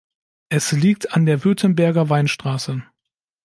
[0.49, 2.81] Es liegt an der Württemberger Weinstraße.